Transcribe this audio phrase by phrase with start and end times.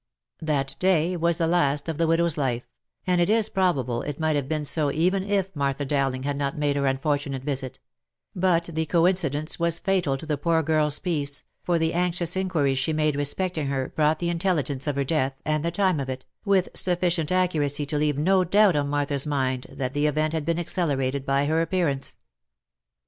[0.51, 2.67] "That day was the last of the widow's life,
[3.05, 6.57] and it is probable it might have been so, even if Martha Dowling had not
[6.57, 7.79] made her unfortunate visit;
[8.35, 12.93] but the coincidence was fatal to the poor girl's peace, for the anxious inquiries she
[12.93, 15.03] made respecting her, brought the intelligence of 294 THE
[15.35, 18.17] LIFE AND ADVENTURES her death, and the time of it, with sufficient accuracy to leave
[18.17, 22.17] no doubt on Martha's mind, that the event had been accelerated by her appearance.